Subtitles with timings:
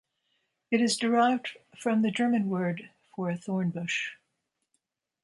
[0.71, 4.13] It is derived from the German word for a thorn bush.